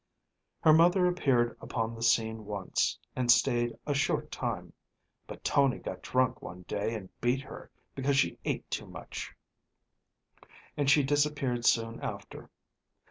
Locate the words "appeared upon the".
1.05-2.01